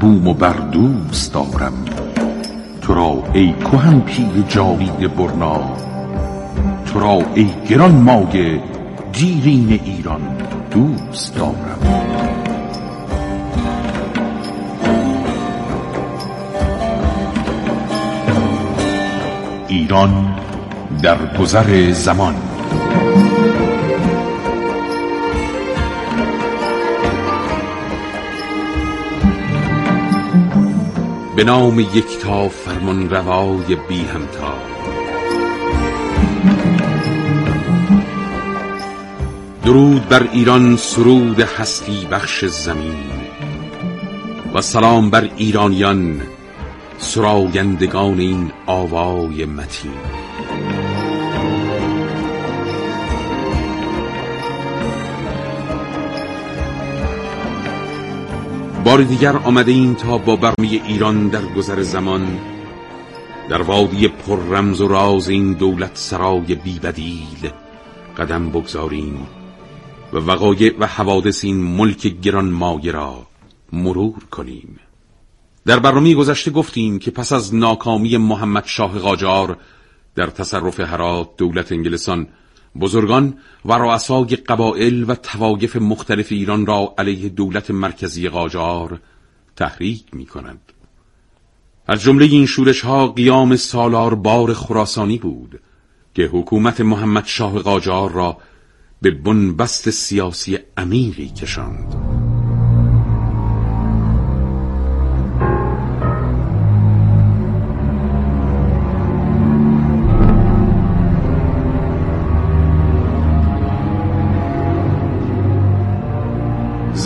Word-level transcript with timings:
بوم 0.00 0.28
و 0.28 0.34
بر 0.34 0.52
دوست 0.52 1.34
دارم 1.34 1.72
تو 2.82 2.94
را 2.94 3.22
ای 3.32 3.52
کهن 3.52 4.00
پیر 4.00 4.44
جاوید 4.48 5.16
برنا. 5.16 5.60
تو 6.86 7.00
را 7.00 7.22
ای 7.34 7.48
گران 7.68 7.90
مایه 7.94 8.62
دیرین 9.12 9.80
ایران 9.84 10.20
دوست 10.70 11.36
دارم 11.36 11.78
ایران 19.68 20.36
در 21.02 21.36
گذر 21.38 21.92
زمان. 21.92 22.34
به 31.38 31.44
نام 31.44 31.80
یکتا 31.80 32.48
فرمان 32.48 33.10
روای 33.10 33.76
بی 33.88 34.04
همتا. 34.04 34.54
درود 39.64 40.08
بر 40.08 40.28
ایران 40.32 40.76
سرود 40.76 41.40
هستی 41.40 42.06
بخش 42.10 42.44
زمین. 42.44 43.04
و 44.54 44.60
سلام 44.60 45.10
بر 45.10 45.28
ایرانیان 45.36 46.20
سراینده 46.98 47.96
این 47.98 48.52
آوای 48.66 49.44
متین. 49.44 49.90
بار 58.88 59.02
دیگر 59.02 59.36
آمده 59.36 59.72
این 59.72 59.94
تا 59.94 60.18
با 60.18 60.36
برمی 60.36 60.82
ایران 60.86 61.28
در 61.28 61.44
گذر 61.44 61.82
زمان 61.82 62.40
در 63.48 63.62
وادی 63.62 64.08
پر 64.08 64.36
رمز 64.36 64.80
و 64.80 64.88
راز 64.88 65.28
این 65.28 65.52
دولت 65.52 65.90
سرای 65.94 66.54
بیبدیل 66.54 67.50
قدم 68.18 68.50
بگذاریم 68.50 69.26
و 70.12 70.16
وقایع 70.16 70.74
و 70.78 70.86
حوادث 70.86 71.44
این 71.44 71.56
ملک 71.56 72.06
گران 72.06 72.60
را 72.92 73.26
مرور 73.72 74.24
کنیم. 74.30 74.80
در 75.66 75.78
برنامه 75.78 76.14
گذشته 76.14 76.50
گفتیم 76.50 76.98
که 76.98 77.10
پس 77.10 77.32
از 77.32 77.54
ناکامی 77.54 78.16
محمد 78.16 78.64
شاه 78.66 78.98
قاجار 78.98 79.56
در 80.14 80.26
تصرف 80.26 80.80
هرات 80.80 81.28
دولت 81.36 81.72
انگلستان 81.72 82.26
بزرگان 82.80 83.34
و 83.64 83.72
رؤسای 83.72 84.26
قبایل 84.26 85.04
و 85.10 85.14
توایف 85.14 85.76
مختلف 85.76 86.26
ایران 86.30 86.66
را 86.66 86.94
علیه 86.98 87.28
دولت 87.28 87.70
مرکزی 87.70 88.28
قاجار 88.28 89.00
تحریک 89.56 90.04
می 90.12 90.26
کند. 90.26 90.60
از 91.86 92.02
جمله 92.02 92.24
این 92.24 92.46
شورش 92.46 92.80
ها 92.80 93.08
قیام 93.08 93.56
سالار 93.56 94.14
بار 94.14 94.54
خراسانی 94.54 95.18
بود 95.18 95.60
که 96.14 96.22
حکومت 96.22 96.80
محمد 96.80 97.24
شاه 97.26 97.58
قاجار 97.58 98.12
را 98.12 98.36
به 99.02 99.10
بنبست 99.10 99.90
سیاسی 99.90 100.58
عمیقی 100.76 101.28
کشاند. 101.28 102.17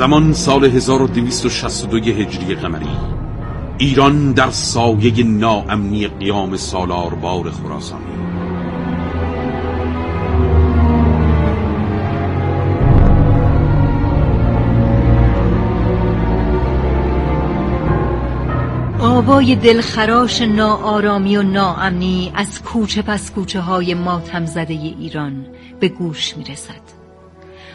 زمان 0.03 0.33
سال 0.33 0.65
1262 0.65 1.97
هجری 1.97 2.55
قمری 2.55 2.97
ایران 3.79 4.33
در 4.33 4.51
سایه 4.51 5.25
ناامنی 5.25 6.09
قیام 6.09 6.57
سالاربار 6.57 7.51
خراسانی 7.51 8.05
آوای 19.01 19.57
دلخراش 19.57 20.43
ناآرامی 20.43 21.37
و 21.37 21.43
ناامنی 21.43 22.33
از 22.35 22.63
کوچه 22.63 23.03
پس 23.03 23.31
کوچه 23.31 23.61
های 23.61 23.95
ماتم 23.95 24.47
زده 24.47 24.75
ایران 24.75 25.47
به 25.81 25.89
گوش 25.89 26.37
می 26.37 26.45
رسد. 26.45 27.02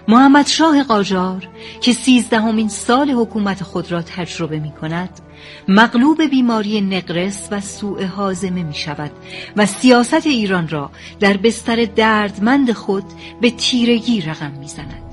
محمد 0.10 0.48
شاه 0.48 0.84
قاجار 0.84 1.48
که 1.82 1.94
سیزدهمین 1.94 2.70
سال 2.70 3.10
حکومت 3.12 3.64
خود 3.64 3.92
را 3.92 4.02
تجربه 4.02 4.60
می 4.60 4.72
کند 4.72 5.10
مغلوب 5.68 6.24
بیماری 6.24 6.82
نقرس 6.82 7.48
و 7.52 7.62
سوء 7.62 8.06
حازمه 8.06 8.64
می 8.64 8.74
شود 8.74 9.12
و 9.58 9.66
سیاست 9.66 10.28
ایران 10.28 10.68
را 10.68 10.92
در 11.20 11.38
بستر 11.38 11.86
دردمند 11.86 12.72
خود 12.72 13.04
به 13.42 13.52
تیرگی 13.52 14.22
رقم 14.22 14.52
می 14.52 14.68
زند. 14.68 15.04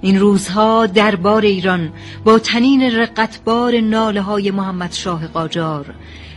این 0.00 0.20
روزها 0.20 0.86
دربار 0.86 1.42
ایران 1.42 1.92
با 2.24 2.38
تنین 2.38 2.82
رقتبار 2.82 3.80
ناله 3.80 4.20
های 4.20 4.50
محمد 4.50 4.92
شاه 4.92 5.26
قاجار 5.26 5.94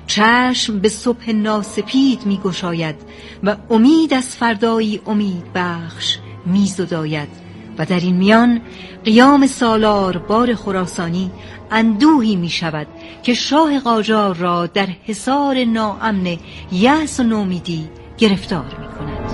چشم 0.07 0.79
به 0.79 0.89
صبح 0.89 1.31
ناسپید 1.31 2.25
می 2.25 2.37
گشاید 2.37 2.95
و 3.43 3.55
امید 3.69 4.13
از 4.13 4.35
فردایی 4.35 5.01
امید 5.05 5.43
بخش 5.55 6.17
می 6.45 6.65
زداید 6.65 7.44
و 7.77 7.85
در 7.85 7.99
این 7.99 8.15
میان 8.15 8.61
قیام 9.05 9.47
سالار 9.47 10.17
بار 10.17 10.55
خراسانی 10.55 11.31
اندوهی 11.71 12.35
می 12.35 12.49
شود 12.49 12.87
که 13.23 13.33
شاه 13.33 13.79
قاجار 13.79 14.35
را 14.35 14.67
در 14.67 14.87
حصار 15.05 15.63
ناامن 15.63 16.37
یأس 16.71 17.19
و 17.19 17.23
نومیدی 17.23 17.89
گرفتار 18.17 18.65
می 18.65 18.87
کند 18.87 19.24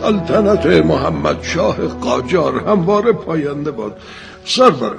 سلطنت 0.00 0.66
محمد 0.66 1.42
شاه 1.42 1.76
قاجار 1.86 2.68
همواره 2.68 3.12
پاینده 3.12 3.70
باد. 3.70 3.96
سرورم 4.44 4.98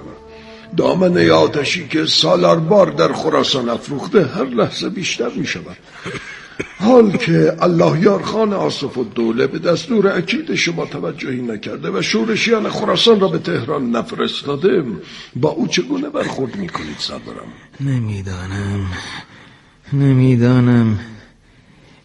دامنه 0.77 1.31
آتشی 1.31 1.87
که 1.87 2.05
سالار 2.05 2.59
بار 2.59 2.91
در 2.91 3.13
خراسان 3.13 3.69
افروخته 3.69 4.25
هر 4.25 4.45
لحظه 4.45 4.89
بیشتر 4.89 5.29
می 5.35 5.45
شود 5.45 5.77
حال 6.79 7.11
که 7.11 7.57
الله 7.59 7.99
یار 8.01 8.21
خان 8.21 8.53
آصف 8.53 8.97
و 8.97 9.03
دوله 9.03 9.47
به 9.47 9.59
دستور 9.59 10.07
اکید 10.07 10.55
شما 10.55 10.85
توجهی 10.85 11.41
نکرده 11.41 11.89
و 11.89 12.01
شورشیان 12.01 12.69
خراسان 12.69 13.19
را 13.19 13.27
به 13.27 13.37
تهران 13.37 13.91
نفرستاده 13.91 14.83
با 15.35 15.49
او 15.49 15.67
چگونه 15.67 16.09
برخورد 16.09 16.55
می 16.55 16.69
کنید 16.69 16.95
سرورم 16.97 17.51
نمی‌دانم. 17.79 18.85
نمی‌دانم. 19.93 20.99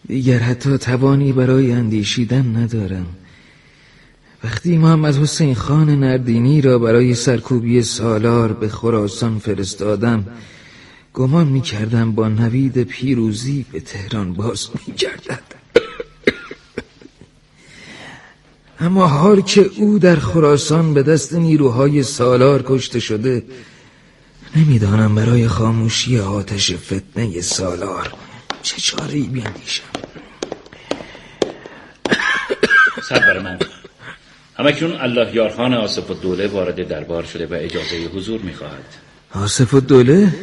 دیگر 0.09 0.39
حتی 0.39 0.79
توانی 0.79 1.33
برای 1.33 1.73
اندیشیدن 1.73 2.57
ندارم. 2.57 3.07
وقتی 4.45 4.79
محمد 4.79 5.17
حسین 5.17 5.55
خان 5.55 5.91
نردینی 6.05 6.61
را 6.61 6.79
برای 6.79 7.15
سرکوبی 7.15 7.83
سالار 7.83 8.53
به 8.53 8.69
خراسان 8.69 9.39
فرستادم 9.39 10.27
گمان 11.15 11.47
می 11.47 11.61
کردم 11.61 12.13
با 12.13 12.29
نوید 12.29 12.83
پیروزی 12.83 13.65
به 13.73 13.81
تهران 13.81 14.33
باز 14.33 14.69
می 14.87 14.95
گردد 14.95 15.43
اما 18.81 19.07
حال 19.07 19.41
که 19.41 19.71
او 19.77 19.99
در 19.99 20.17
خراسان 20.17 20.95
به 20.95 21.03
دست 21.03 21.35
نیروهای 21.35 22.03
سالار 22.03 22.65
کشته 22.67 23.01
شده 23.01 23.43
نمی‌دانم 24.57 25.15
برای 25.15 25.49
خاموشی 25.49 26.19
آتش 26.19 26.75
فتنه 26.75 27.41
سالار 27.41 28.13
چه 28.67 28.81
چاره 28.81 29.21
بیندیشم؟ 29.21 29.83
سرور 33.09 33.39
من. 33.39 33.59
همکنون 34.59 35.01
الله 35.01 35.35
یارخان 35.35 35.75
آصف 35.75 36.11
الدوله 36.11 36.47
وارد 36.47 36.89
دربار 36.89 37.25
شده 37.25 37.47
و 37.47 37.55
اجازه 37.55 37.97
حضور 38.15 38.41
می‌خواهد. 38.41 38.85
آصف 39.35 39.75
الدوله؟ 39.75 40.35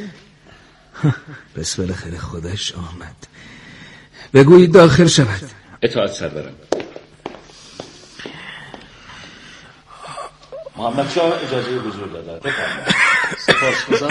بس 1.55 1.75
بالاخره 1.75 2.17
خودش 2.17 2.73
آمد. 2.73 3.27
بگویید 4.33 4.73
داخل 4.73 5.07
شود. 5.07 5.49
اطاعت 5.81 6.11
سرورم 6.11 6.55
محمد 10.77 11.09
شاه 11.09 11.33
اجازه 11.47 11.79
حضور 11.79 12.07
دادد 12.07 12.49
سپاس 13.37 14.03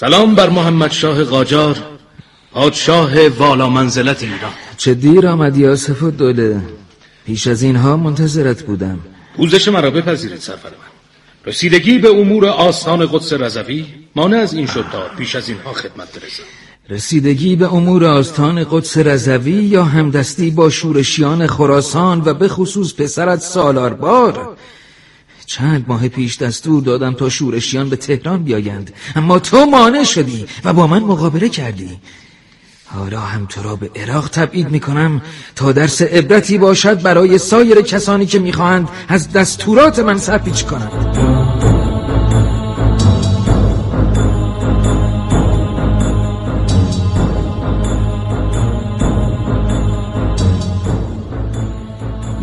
سلام 0.00 0.34
بر 0.34 0.50
محمد 0.50 0.90
شاه 0.92 1.24
قاجار 1.24 1.76
پادشاه 2.52 3.28
والا 3.28 3.68
منزلت 3.68 4.22
ایران. 4.22 4.52
چه 4.76 4.94
دیر 4.94 5.26
آمدی 5.26 5.66
آصف 5.66 6.02
و 6.02 6.10
دوله. 6.10 6.60
پیش 7.26 7.46
از 7.46 7.62
اینها 7.62 7.96
منتظرت 7.96 8.62
بودم. 8.62 8.98
پوزش 9.36 9.68
مرا 9.68 9.90
بپذیرید 9.90 10.40
سرور 10.40 10.58
من. 10.58 10.88
رسیدگی 11.46 11.98
به 11.98 12.08
امور 12.08 12.46
آستان 12.46 13.06
قدس 13.06 13.32
رضوی 13.32 13.86
مانع 14.16 14.36
از 14.36 14.54
این 14.54 14.66
شد 14.66 14.84
تا 14.92 15.08
پیش 15.18 15.34
از 15.34 15.48
اینها 15.48 15.72
خدمت 15.72 16.12
برسم. 16.12 16.42
رسیدگی 16.90 17.56
به 17.56 17.74
امور 17.74 18.04
آستان 18.04 18.64
قدس 18.70 18.98
رضوی 18.98 19.52
یا 19.52 19.84
همدستی 19.84 20.50
با 20.50 20.70
شورشیان 20.70 21.46
خراسان 21.46 22.22
و 22.24 22.34
به 22.34 22.48
خصوص 22.48 22.94
پسرت 22.94 23.40
سالاربار 23.40 24.56
چند 25.48 25.84
ماه 25.88 26.08
پیش 26.08 26.36
دستور 26.36 26.82
دادم 26.82 27.12
تا 27.12 27.28
شورشیان 27.28 27.88
به 27.88 27.96
تهران 27.96 28.42
بیایند. 28.42 28.94
اما 29.16 29.38
تو 29.38 29.66
مانع 29.66 30.04
شدی 30.04 30.46
و 30.64 30.72
با 30.72 30.86
من 30.86 31.02
مقابله 31.02 31.48
کردی. 31.48 31.98
حالا 32.84 33.20
هم 33.20 33.46
تو 33.46 33.62
را 33.62 33.76
به 33.76 33.90
عراق 33.96 34.28
تبعید 34.28 34.70
می 34.70 34.80
کنم 34.80 35.22
تا 35.56 35.72
درس 35.72 36.02
عبرتی 36.02 36.58
باشد 36.58 37.02
برای 37.02 37.38
سایر 37.38 37.80
کسانی 37.80 38.26
که 38.26 38.38
می‌خواهند 38.38 38.88
از 39.08 39.32
دستورات 39.32 39.98
من 39.98 40.18
سرپیچ 40.18 40.64
کنند. 40.64 41.37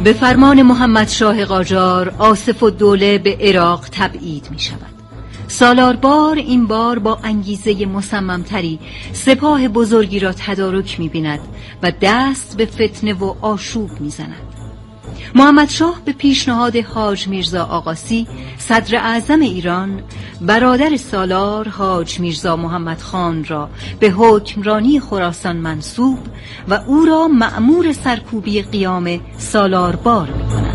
به 0.06 0.14
فرمان 0.14 0.62
محمد 0.62 1.08
شاه 1.08 1.46
قاجار 1.46 2.16
آصف 2.18 2.64
و 2.64 2.70
دوله 2.70 3.18
به 3.18 3.38
عراق 3.42 3.86
تبعید 3.92 4.48
می 4.52 4.60
شود 4.60 4.94
سالار 5.48 5.96
بار 5.96 6.36
این 6.36 6.68
بار 6.68 7.00
با 7.00 7.20
انگیزه 7.24 7.86
مصممتری 7.86 8.80
سپاه 9.14 9.68
بزرگی 9.68 10.20
را 10.20 10.34
تدارک 10.34 11.00
می 11.00 11.10
بیند 11.10 11.40
و 11.84 11.92
دست 12.02 12.58
به 12.58 12.66
فتنه 12.66 13.14
و 13.14 13.36
آشوب 13.42 13.90
می 14.00 14.10
زند 14.10 14.55
محمد 15.36 15.70
شاه 15.70 16.02
به 16.06 16.14
پیشنهاد 16.14 16.76
حاج 16.76 17.28
میرزا 17.28 17.64
آقاسی 17.64 18.28
صدر 18.58 18.96
اعظم 18.96 19.40
ایران 19.40 20.02
برادر 20.42 20.98
سالار 20.98 21.70
حاج 21.70 22.20
میرزا 22.20 22.56
محمد 22.56 23.02
خان 23.02 23.46
را 23.46 23.70
به 24.00 24.10
حکمرانی 24.10 25.00
خراسان 25.00 25.58
منصوب 25.58 26.20
و 26.68 26.74
او 26.74 27.06
را 27.06 27.28
مأمور 27.28 27.94
سرکوبی 27.94 28.62
قیام 28.62 29.20
سالار 29.38 29.96
بار 29.96 30.30
می 30.30 30.50
کند. 30.50 30.75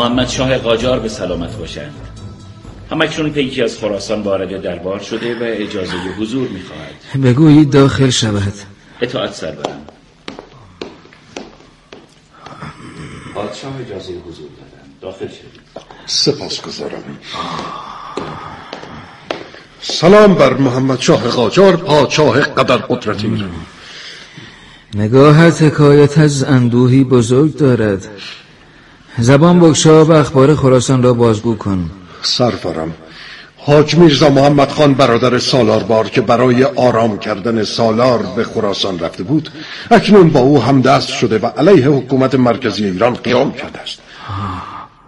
محمد 0.00 0.28
شاه 0.28 0.58
قاجار 0.58 1.00
به 1.00 1.08
سلامت 1.08 1.56
باشند. 1.56 1.94
همکنون 2.90 3.30
پیکی 3.30 3.62
از 3.62 3.78
خراسان 3.78 4.22
وارد 4.22 4.62
دربار 4.62 5.00
شده 5.00 5.34
و 5.34 5.38
اجازه 5.42 5.92
حضور 6.18 6.48
می‌خواهد. 6.48 7.24
بگویید 7.24 7.70
داخل 7.70 8.10
شود. 8.10 8.52
اطاعت 9.00 9.34
سرورم 9.34 9.86
پادشاه 13.34 13.72
اجازه 13.80 14.12
حضور 14.12 14.48
دادن. 14.48 14.88
داخل 15.00 15.26
شدید 15.26 15.60
سپاس 16.06 16.60
گذارم 16.60 17.18
سلام 19.82 20.34
بر 20.34 20.54
محمد 20.54 21.00
شاه 21.00 21.28
قاجار 21.28 21.76
پادشاه 21.76 22.40
قدر 22.40 22.76
قدرت 22.76 23.24
ایران 23.24 23.50
نگاهت 24.94 25.62
حکایت 25.62 26.18
از 26.18 26.44
اندوهی 26.44 27.04
بزرگ 27.04 27.56
دارد. 27.56 28.08
زبان 29.20 29.60
بگشا 29.60 30.04
و 30.04 30.12
اخبار 30.12 30.54
خراسان 30.54 31.02
را 31.02 31.12
بازگو 31.12 31.54
کن. 31.54 31.90
سرورم 32.22 32.94
حاج 33.56 33.94
میرزا 33.94 34.30
محمد 34.30 34.70
خان 34.70 34.94
برادر 34.94 35.38
سالاربار 35.38 36.08
که 36.08 36.20
برای 36.20 36.64
آرام 36.64 37.18
کردن 37.18 37.64
سالار 37.64 38.22
به 38.36 38.44
خراسان 38.44 38.98
رفته 38.98 39.22
بود 39.22 39.48
اکنون 39.90 40.30
با 40.30 40.40
او 40.40 40.62
همدست 40.62 41.08
شده 41.08 41.38
و 41.38 41.46
علیه 41.46 41.88
حکومت 41.88 42.34
مرکزی 42.34 42.84
ایران 42.84 43.14
قیام 43.14 43.52
کرده 43.52 43.78
است. 43.78 43.98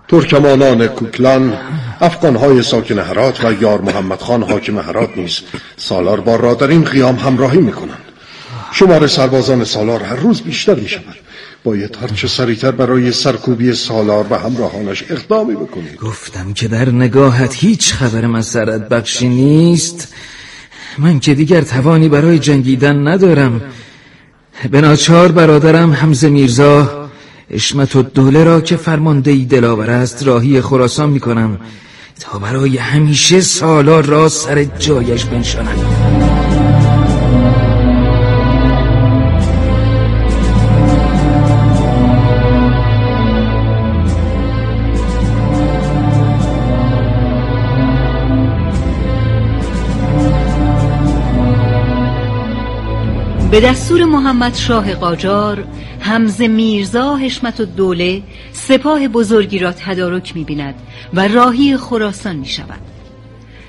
ترکمانان 0.08 0.86
کوکلان 0.86 1.54
افغانهای 2.00 2.62
ساکن 2.62 2.98
هرات 2.98 3.44
و 3.44 3.62
یار 3.62 3.80
محمد 3.80 4.20
خان 4.20 4.42
حاکم 4.42 4.78
هرات 4.78 5.10
نیز 5.16 5.40
سالاربار 5.76 6.40
را 6.40 6.54
در 6.54 6.68
این 6.68 6.84
قیام 6.84 7.16
همراهی 7.16 7.60
می‌کنند. 7.60 8.04
شمار 8.72 9.06
سربازان 9.06 9.64
سالار 9.64 10.02
هر 10.02 10.16
روز 10.16 10.42
بیشتر 10.42 10.74
می 10.74 10.88
شود 10.88 11.21
باید 11.64 11.98
هرچه 12.00 12.28
سریعتر 12.28 12.70
برای 12.70 13.12
سرکوبی 13.12 13.72
سالار 13.74 14.26
و 14.30 14.34
همراهانش 14.34 15.04
اقدامی 15.10 15.54
بکنید 15.54 15.96
گفتم 15.96 16.52
که 16.52 16.68
در 16.68 16.90
نگاهت 16.90 17.54
هیچ 17.54 17.94
خبر 17.94 18.26
مسرت 18.26 18.88
بخشی 18.88 19.28
نیست. 19.28 20.14
من 20.98 21.20
که 21.20 21.34
دیگر 21.34 21.60
توانی 21.60 22.08
برای 22.08 22.38
جنگیدن 22.38 23.08
ندارم. 23.08 23.62
به 24.70 24.80
ناچار 24.80 25.32
برادرم 25.32 25.92
حمزه 25.92 26.28
میرزا 26.28 27.08
اشمت 27.50 27.96
و 27.96 28.02
دوله 28.02 28.44
را 28.44 28.60
که 28.60 28.76
فرماندهی 28.76 29.44
دلاور 29.44 29.90
است 29.90 30.26
راهی 30.26 30.60
خراسان 30.60 31.10
می 31.10 31.20
کنم 31.20 31.60
تا 32.20 32.38
برای 32.38 32.76
همیشه 32.76 33.40
سالار 33.40 34.04
را 34.04 34.28
سر 34.28 34.64
جایش 34.64 35.24
بنشانم 35.24 36.11
به 53.52 53.60
دستور 53.60 54.04
محمد 54.04 54.54
شاه 54.54 54.94
قاجار 54.94 55.64
حمزه 56.00 56.48
میرزا 56.48 57.16
حشمت 57.16 57.60
و 57.60 57.64
دوله 57.64 58.22
سپاه 58.52 59.08
بزرگی 59.08 59.58
را 59.58 59.72
تدارک 59.72 60.36
می 60.36 60.44
بیند 60.44 60.74
و 61.14 61.28
راهی 61.28 61.76
خراسان 61.76 62.36
می 62.36 62.46
شود 62.46 62.80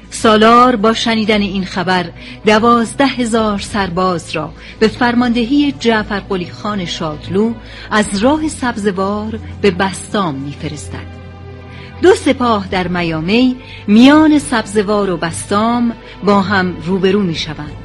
سالار 0.09 0.75
با 0.75 0.93
شنیدن 0.93 1.41
این 1.41 1.65
خبر 1.65 2.05
دوازده 2.45 3.05
هزار 3.05 3.59
سرباز 3.59 4.35
را 4.35 4.53
به 4.79 4.87
فرماندهی 4.87 5.71
جعفر 5.79 6.19
قلی 6.19 6.49
خان 6.49 6.85
شادلو 6.85 7.53
از 7.91 8.23
راه 8.23 8.47
سبزوار 8.47 9.39
به 9.61 9.71
بستام 9.71 10.35
میفرستد. 10.35 11.13
دو 12.01 12.13
سپاه 12.13 12.67
در 12.71 12.87
میامی 12.87 13.55
میان 13.87 14.39
سبزوار 14.39 15.09
و 15.09 15.17
بستام 15.17 15.93
با 16.23 16.41
هم 16.41 16.77
روبرو 16.85 17.19
می 17.19 17.35
شوند. 17.35 17.82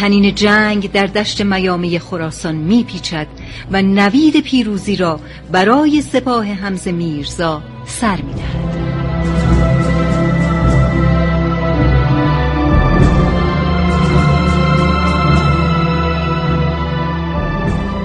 تنین 0.00 0.34
جنگ 0.34 0.92
در 0.92 1.06
دشت 1.06 1.40
میامی 1.40 1.98
خراسان 1.98 2.54
میپیچد 2.54 3.26
و 3.70 3.82
نوید 3.82 4.40
پیروزی 4.40 4.96
را 4.96 5.20
برای 5.52 6.02
سپاه 6.02 6.46
حمز 6.46 6.88
میرزا 6.88 7.62
سر 7.86 8.16
می‌دهد. 8.16 8.70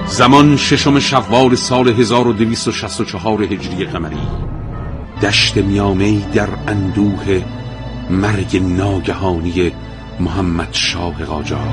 زمان 0.06 0.56
ششم 0.56 0.98
شوال 0.98 1.54
سال 1.54 1.88
1264 1.88 3.42
هجری 3.42 3.84
قمری. 3.84 4.16
دشت 5.22 5.56
میامی 5.56 6.24
در 6.34 6.48
اندوه 6.68 7.42
مرگ 8.10 8.62
ناگهانی 8.62 9.72
محمد 10.20 10.68
شاه 10.72 11.24
قاجار 11.24 11.68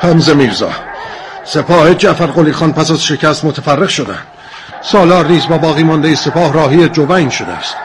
حمزه 0.00 0.34
میرزا 0.34 0.70
سپاه 1.44 1.94
جعفر 1.94 2.26
قلی 2.26 2.52
خان 2.52 2.72
پس 2.72 2.90
از 2.90 3.04
شکست 3.04 3.44
متفرق 3.44 3.88
شدن 3.88 4.18
سالار 4.80 5.26
نیز 5.26 5.48
با 5.48 5.58
باقی 5.58 5.82
مانده 5.82 6.14
سپاه 6.14 6.52
راهی 6.52 6.88
جوین 6.88 7.30
شده 7.30 7.52
است. 7.52 7.76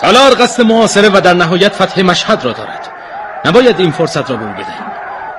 سالار 0.00 0.34
قصد 0.34 0.62
معاصره 0.62 1.08
و 1.08 1.20
در 1.20 1.34
نهایت 1.34 1.74
فتح 1.74 2.02
مشهد 2.02 2.44
را 2.44 2.52
دارد. 2.52 2.88
نباید 3.44 3.80
این 3.80 3.90
فرصت 3.90 4.30
را 4.30 4.36
به 4.36 4.44
او 4.44 4.52
بدهیم. 4.52 4.90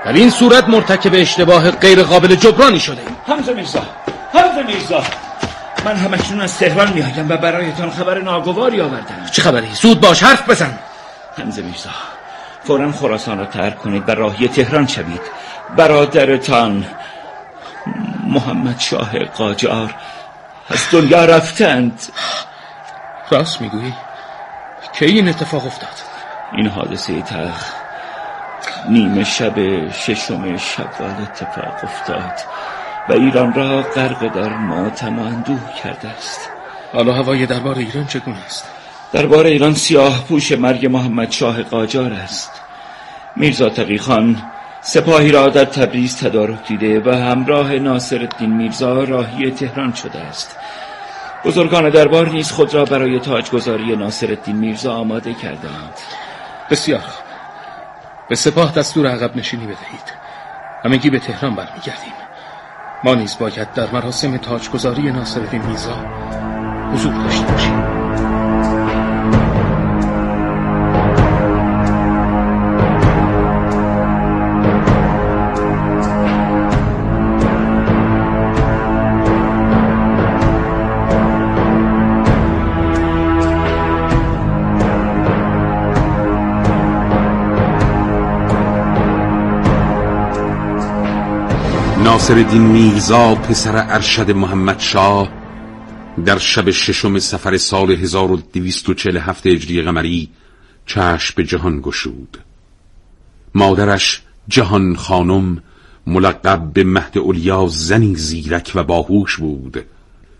در 0.05 0.13
این 0.13 0.29
صورت 0.29 0.69
مرتکب 0.69 1.11
اشتباه 1.13 1.71
غیر 1.71 2.03
قابل 2.03 2.35
جبرانی 2.35 2.79
شده 2.79 3.01
حمزه 3.27 3.53
میرزا 3.53 3.81
حمزه 4.33 4.63
میرزا. 4.67 5.03
من 5.85 5.95
همکنون 5.95 6.41
از 6.41 6.57
تهران 6.57 6.93
میآیم 6.93 7.29
و 7.29 7.37
برایتان 7.37 7.89
خبر 7.89 8.21
ناگواری 8.21 8.81
آوردم. 8.81 9.25
چه 9.31 9.41
خبری؟ 9.41 9.73
زود 9.73 10.01
باش 10.01 10.23
حرف 10.23 10.49
بزن. 10.49 10.79
حمزه 11.37 11.61
میرزا 11.61 11.89
فورا 12.63 12.91
خراسان 12.91 13.39
را 13.39 13.45
ترک 13.45 13.77
کنید 13.77 14.09
و 14.09 14.11
راهی 14.11 14.47
تهران 14.47 14.87
شوید. 14.87 15.21
برادرتان 15.77 16.85
محمد 18.27 18.79
شاه 18.79 19.19
قاجار 19.19 19.95
از 20.69 20.87
دنیا 20.91 21.25
رفتند. 21.25 22.01
راست 23.29 23.61
می‌گویی؟ 23.61 23.93
کی 24.93 25.05
این 25.05 25.29
اتفاق 25.29 25.65
افتاد؟ 25.65 25.89
این 26.51 26.67
حادثه 26.67 27.21
تلخ 27.21 27.71
نیمه 28.89 29.23
شب 29.23 29.89
ششم 29.91 30.57
شوال 30.57 31.15
اتفاق 31.21 31.83
افتاد. 31.83 32.33
و 33.09 33.13
ایران 33.13 33.53
را 33.53 33.81
غرق 33.81 34.33
در 34.35 34.57
ماتم 34.57 35.19
و 35.19 35.23
اندوه 35.23 35.73
کرده 35.83 36.07
است. 36.07 36.49
حالا 36.93 37.13
هوای 37.13 37.45
دربار 37.45 37.77
ایران 37.77 38.07
چگونه 38.07 38.45
است؟ 38.45 38.65
دربار 39.13 39.45
ایران 39.45 39.73
سیاه 39.73 40.23
پوش 40.27 40.51
مرگ 40.51 40.85
محمد 40.85 41.31
شاه 41.31 41.63
قاجار 41.63 42.13
است. 42.13 42.51
میرزا 43.35 43.69
تقی 43.69 43.97
خان 43.97 44.41
سپاهی 44.81 45.31
را 45.31 45.47
در 45.47 45.65
تبریز 45.65 46.17
تدارک 46.17 46.67
دیده 46.67 46.99
و 46.99 47.15
همراه 47.15 47.73
ناصر 47.73 48.19
الدین 48.19 48.53
میرزا 48.53 49.03
راهی 49.03 49.51
تهران 49.51 49.93
شده 49.93 50.19
است. 50.19 50.57
بزرگان 51.45 51.89
دربار 51.89 52.29
نیز 52.29 52.51
خود 52.51 52.73
را 52.73 52.85
برای 52.85 53.19
تاجگذاری 53.19 53.95
ناصر 53.95 54.27
الدین 54.27 54.55
میرزا 54.55 54.93
آماده 54.93 55.33
کردند 55.33 55.93
بسیار 56.69 57.03
به 58.29 58.35
سپاه 58.35 58.73
دستور 58.73 59.07
عقب 59.07 59.35
نشینی 59.35 59.63
بدهید. 59.63 60.13
همگی 60.85 61.09
به 61.09 61.19
تهران 61.19 61.55
برمیگردیم. 61.55 62.20
ما 63.03 63.15
نیز 63.15 63.37
باید 63.37 63.73
در 63.73 63.91
مراسم 63.91 64.37
تاجگذاری 64.37 65.11
ناصر 65.11 65.39
الدین 65.39 65.61
میرزا 65.61 65.95
حضور 66.93 67.13
داشته 67.13 67.51
باشیم. 67.51 68.00
ناصرالدین 92.03 92.61
میرزا 92.61 93.35
پسر 93.35 93.85
ارشد 93.89 94.31
محمد 94.31 94.79
شاه 94.79 95.31
در 96.25 96.37
شب 96.37 96.71
ششم 96.71 97.19
سفر 97.19 97.57
سال 97.57 97.91
1247 97.91 99.47
هجری 99.47 99.81
قمری 99.81 100.29
چشم 100.85 101.33
به 101.37 101.43
جهان 101.43 101.81
گشود. 101.81 102.37
مادرش 103.55 104.21
جهان 104.47 104.95
خانم 104.95 105.63
ملقب 106.07 106.73
به 106.73 106.83
مهد 106.83 107.17
اولیا 107.17 107.67
زنی 107.67 108.15
زیرک 108.15 108.71
و 108.75 108.83
باهوش 108.83 109.37
بود 109.37 109.85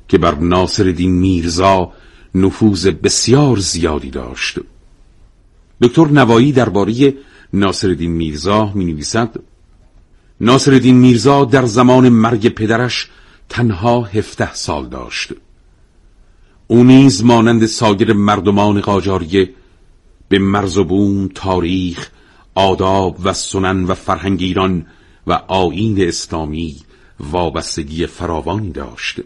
که 0.08 0.18
بر 0.18 0.36
ناصرالدین 0.36 1.12
میرزا 1.12 1.91
نفوذ 2.36 2.88
بسیار 2.88 3.58
زیادی 3.58 4.10
داشت. 4.10 4.60
دکتر 5.82 6.06
نوایی 6.06 6.51
درباره 6.51 7.13
ناصرالدین 7.53 8.12
میرزا 8.12 8.72
می 8.75 8.86
نویسد 8.86 9.30
ناصرالدین 10.43 10.95
میرزا 10.95 11.45
در 11.45 11.65
زمان 11.65 12.10
مرگ 12.10 12.50
پدرش 12.50 13.10
تنها 13.50 14.03
هفته 14.03 14.53
سال 14.53 14.89
داشت. 14.89 15.33
او 16.67 16.83
نیز 16.83 17.24
مانند 17.24 17.65
سایر 17.65 18.13
مردمان 18.13 18.81
قاجاریه 18.81 19.50
به 20.29 20.39
مرز 20.39 20.77
و 20.77 20.83
بوم 20.83 21.29
تاریخ 21.36 22.10
آداب 22.55 23.17
و 23.24 23.33
سنن 23.33 23.83
و 23.83 23.93
فرهنگ 23.93 24.41
ایران 24.41 24.86
و 25.27 25.33
آیین 25.33 26.07
اسلامی 26.07 26.75
وابستگی 27.19 28.05
فراوانی 28.05 28.71
داشت. 28.71 29.19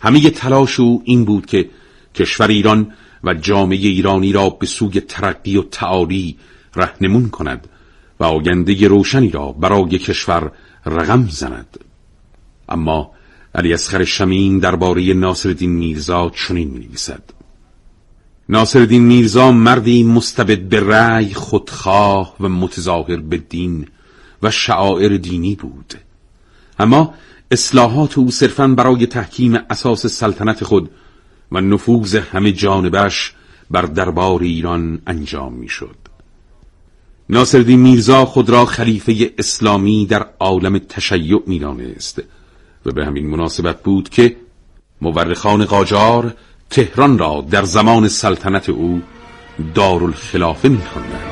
همه 0.00 0.30
تلاش 0.30 0.80
او 0.80 1.02
این 1.04 1.24
بود 1.24 1.46
که 1.46 1.70
کشور 2.14 2.48
ایران 2.48 2.92
و 3.24 3.34
جامعه 3.34 3.78
ایرانی 3.78 4.32
را 4.32 4.50
به 4.50 4.66
سوی 4.66 5.00
ترقی 5.00 5.56
و 5.56 5.62
تعالی 5.62 6.36
رهنمون 6.76 7.28
کند 7.28 7.68
و 8.20 8.24
آینده 8.24 8.88
روشنی 8.88 9.30
را 9.30 9.52
برای 9.52 9.98
کشور 9.98 10.52
رقم 10.86 11.28
زند. 11.28 11.78
اما 12.68 13.10
علی 13.54 13.72
اصغر 13.72 14.04
شمین 14.04 14.58
درباره 14.58 15.14
ناصرالدین 15.14 15.70
میرزا 15.70 16.30
چنین 16.30 16.70
می 16.70 16.78
نویسد 16.78 17.22
ناصرالدین 18.48 19.02
میرزا 19.02 19.52
مردی 19.52 20.04
مستبد 20.04 20.58
به 20.58 20.80
رأی 20.80 21.34
خودخواه 21.34 22.36
و 22.40 22.48
متظاهر 22.48 23.16
به 23.16 23.36
دین 23.36 23.86
و 24.42 24.50
شعائر 24.50 25.16
دینی 25.16 25.54
بود. 25.54 25.94
اما 26.78 27.14
اصلاحات 27.50 28.18
او 28.18 28.30
صرفا 28.30 28.68
برای 28.68 29.06
تحکیم 29.06 29.54
اساس 29.70 30.06
سلطنت 30.06 30.64
خود 30.64 30.90
و 31.52 31.60
نفوذ 31.60 32.14
همه 32.14 32.52
جانبش 32.52 33.32
بر 33.70 33.82
دربار 33.82 34.42
ایران 34.42 35.02
انجام 35.06 35.52
می‌شد. 35.52 35.99
ناصرالدین 37.32 37.80
میرزا 37.80 38.24
خود 38.24 38.50
را 38.50 38.64
خلیفه 38.64 39.32
اسلامی 39.38 40.06
در 40.06 40.26
عالم 40.40 40.78
تشیع 40.78 41.42
می‌دانست 41.46 42.22
و 42.86 42.90
به 42.90 43.06
همین 43.06 43.26
مناسبت 43.26 43.82
بود 43.82 44.08
که 44.08 44.36
مورخان 45.00 45.64
قاجار 45.64 46.34
تهران 46.70 47.18
را 47.18 47.44
در 47.50 47.64
زمان 47.64 48.08
سلطنت 48.08 48.68
او 48.68 49.02
دارالخلافه 49.74 50.68
میخواندند. 50.68 51.29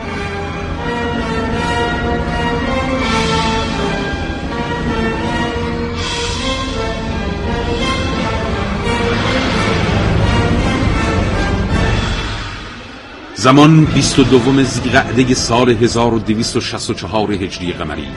زمان 13.41 13.85
22 13.85 14.63
زیقعده 14.63 15.35
سال 15.35 15.71
1264 15.71 17.33
هجری 17.33 17.73
قمری. 17.73 18.09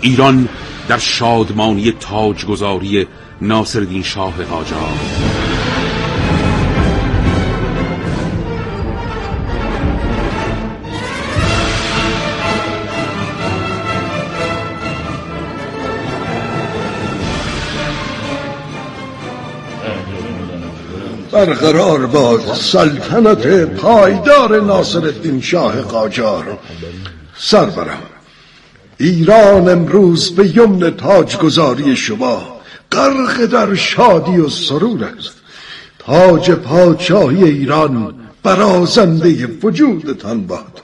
ایران 0.00 0.48
در 0.88 0.98
شادمانی 0.98 1.92
تاجگذاری 1.92 3.06
ناصرالدین 3.40 4.02
شاه 4.02 4.44
قاجار 4.44 4.92
برقرار 21.32 22.06
باد 22.06 22.54
سلطنت 22.54 23.46
پایدار 23.66 24.60
ناصر 24.60 25.04
الدین 25.04 25.40
شاه 25.40 25.80
قاجار. 25.80 26.58
سربرم 27.36 28.02
ایران 28.98 29.68
امروز 29.68 30.34
به 30.34 30.56
یمن 30.56 30.96
تاجگذاری 30.96 31.96
شما 31.96 32.60
غرق 32.92 33.44
در 33.46 33.74
شادی 33.74 34.36
و 34.36 34.48
سرور 34.48 35.04
است. 35.04 35.32
تاج 35.98 36.50
پادشاهی 36.50 37.44
ایران 37.44 38.14
برازنده 38.42 39.46
وجودتان 39.62 40.46
باد. 40.46 40.82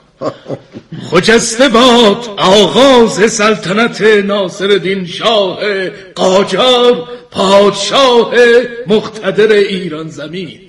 خجسته 1.11 1.69
باد 1.69 2.29
آغاز 2.37 3.33
سلطنت 3.33 4.01
ناصر 4.01 5.05
شاه 5.05 5.89
قاجار 6.15 7.07
پادشاه 7.31 8.33
مقتدر 8.87 9.51
ایران 9.51 10.07
زمین. 10.09 10.59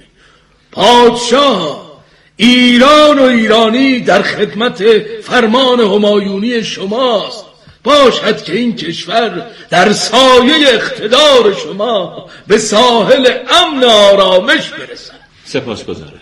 پادشاه 0.73 2.01
ایران 2.37 3.19
و 3.19 3.23
ایرانی 3.23 4.01
در 4.01 4.23
خدمت 4.23 4.99
فرمان 5.23 5.81
همایونی 5.81 6.65
شماست. 6.65 7.45
باشد 7.85 8.43
که 8.45 8.53
این 8.57 8.77
کشور 8.77 9.47
در 9.71 9.93
سایه 9.93 10.69
اقتدار 10.69 11.55
شما 11.55 12.27
به 12.47 12.59
ساحل 12.59 13.27
امن 13.51 13.85
آرامش 13.85 14.69
برسد. 14.69 15.15
سپاس 15.45 15.85
گذارم 15.85 16.21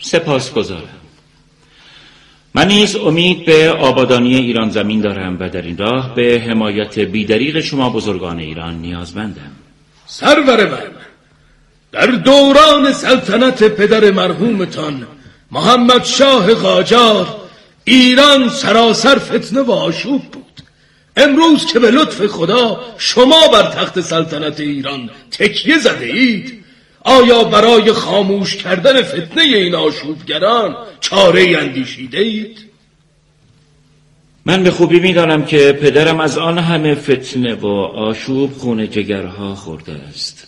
سپاس 0.00 0.52
گذارم 0.52 0.99
من 2.54 2.68
نیز 2.68 2.96
امید 2.96 3.44
به 3.44 3.70
آبادانی 3.70 4.36
ایران 4.36 4.70
زمین 4.70 5.00
دارم 5.00 5.36
و 5.40 5.48
در 5.48 5.62
این 5.62 5.78
راه 5.78 6.14
به 6.14 6.42
حمایت 6.48 6.98
بیدریق 6.98 7.60
شما 7.60 7.90
بزرگان 7.90 8.38
ایران 8.38 8.74
نیازمندم. 8.74 9.52
سرور 10.06 10.70
من 10.70 10.82
در 11.92 12.06
دوران 12.06 12.92
سلطنت 12.92 13.64
پدر 13.64 14.10
مرحومتان 14.10 15.06
محمد 15.50 16.04
شاه 16.04 16.54
قاجار 16.54 17.36
ایران 17.84 18.48
سراسر 18.48 19.18
فتنه 19.18 19.60
و 19.60 19.72
آشوب 19.72 20.22
بود. 20.22 20.62
امروز 21.16 21.66
که 21.72 21.78
به 21.78 21.90
لطف 21.90 22.26
خدا 22.26 22.80
شما 22.98 23.48
بر 23.52 23.62
تخت 23.62 24.00
سلطنت 24.00 24.60
ایران 24.60 25.10
تکیه 25.30 25.78
زده 25.78 26.06
اید 26.06 26.59
آیا 27.04 27.44
برای 27.44 27.92
خاموش 27.92 28.56
کردن 28.56 29.02
فتنه 29.02 29.42
این 29.42 29.74
آشوبگران 29.74 30.76
چاره 31.00 31.56
اندیشیده 31.58 32.18
اید؟ 32.18 32.58
من 34.46 34.62
به 34.62 34.70
خوبی 34.70 35.00
می‌دانم 35.00 35.44
که 35.44 35.78
پدرم 35.82 36.20
از 36.20 36.38
آن 36.38 36.58
همه 36.58 36.94
فتنه 36.94 37.54
و 37.54 37.66
آشوب 37.66 38.52
خون 38.52 38.90
جگرها 38.90 39.54
خورده 39.54 39.92
است 39.92 40.46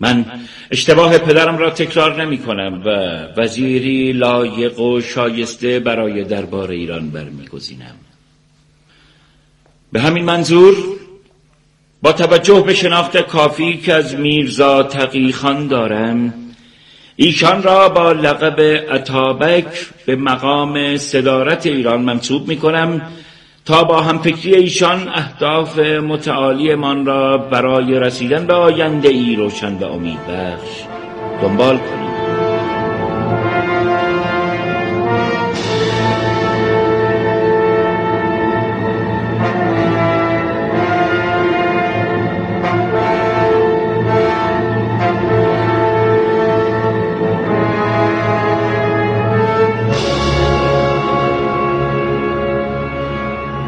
من 0.00 0.24
اشتباه 0.70 1.18
پدرم 1.18 1.58
را 1.58 1.70
تکرار 1.70 2.24
نمی 2.24 2.38
کنم 2.38 2.82
و 2.84 2.88
وزیری 3.40 4.12
لایق 4.12 4.80
و 4.80 5.00
شایسته 5.00 5.78
برای 5.78 6.24
دربار 6.24 6.70
ایران 6.70 7.10
برمیگزینم 7.10 7.94
به 9.92 10.00
همین 10.00 10.24
منظور 10.24 10.76
با 12.02 12.12
توجه 12.12 12.60
به 12.60 12.74
شناخت 12.74 13.16
کافی 13.16 13.76
که 13.76 13.94
از 13.94 14.14
میرزا 14.14 14.82
تقیخان 14.82 15.68
دارم 15.68 16.34
ایشان 17.16 17.62
را 17.62 17.88
با 17.88 18.12
لقب 18.12 18.84
اتابک 18.94 19.66
به 20.06 20.16
مقام 20.16 20.96
صدارت 20.96 21.66
ایران 21.66 22.00
منصوب 22.00 22.48
می 22.48 22.56
کنم 22.56 23.02
تا 23.64 23.84
با 23.84 24.00
همفکری 24.00 24.54
ایشان 24.54 25.08
اهداف 25.14 25.78
متعالیمان 25.78 27.06
را 27.06 27.38
برای 27.38 27.98
رسیدن 27.98 28.46
به 28.46 28.54
آینده 28.54 29.08
ای 29.08 29.36
روشن 29.36 29.74
و 29.74 29.84
امیدبخش 29.84 30.84
دنبال 31.42 31.78
کنیم 31.78 32.11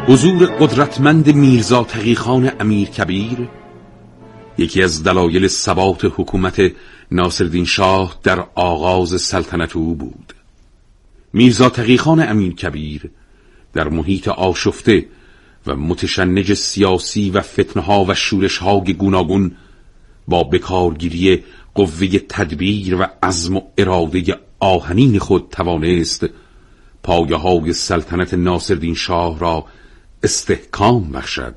حضور 0.07 0.45
قدرتمند 0.45 1.35
میرزا 1.35 1.83
تقیخان 1.83 2.51
امیر 2.59 2.87
کبیر 2.87 3.49
یکی 4.57 4.83
از 4.83 5.03
دلایل 5.03 5.47
ثبات 5.47 6.05
حکومت 6.05 6.71
ناصرالدین 7.11 7.65
شاه 7.65 8.19
در 8.23 8.45
آغاز 8.55 9.21
سلطنت 9.21 9.75
او 9.75 9.95
بود. 9.95 10.33
میرزا 11.33 11.69
تقیخان 11.69 12.29
امیر 12.29 12.53
کبیر 12.53 13.09
در 13.73 13.89
محیط 13.89 14.27
آشفته 14.27 15.05
و 15.67 15.75
متشنج 15.75 16.53
سیاسی 16.53 17.29
و 17.29 17.41
فتنها 17.41 18.05
و 18.05 18.13
شورشهای 18.13 18.93
گوناگون 18.93 19.51
با 20.27 20.43
بکارگیری 20.43 21.43
قوه 21.75 22.07
تدبیر 22.07 22.95
و 22.95 23.07
عزم 23.23 23.57
و 23.57 23.61
اراده 23.77 24.39
آهنین 24.59 25.19
خود 25.19 25.47
توانست 25.51 26.25
پایه 27.03 27.35
های 27.35 27.73
سلطنت 27.73 28.33
ناصرالدین 28.33 28.95
شاه 28.95 29.39
را 29.39 29.65
استحکام 30.23 31.11
بخشد. 31.11 31.55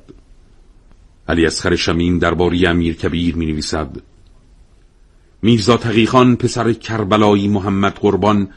علی 1.27 1.45
اصغر 1.45 1.75
شمیم 1.75 2.19
درباره 2.19 2.69
امیر 2.69 2.95
کبیر 2.95 3.35
می 3.35 3.45
نویسد 3.45 4.01
میرزا 5.41 5.77
تقیخان 5.77 6.35
پسر 6.35 6.73
کربلایی 6.73 7.47
محمد 7.47 7.93
قربان 7.93 8.47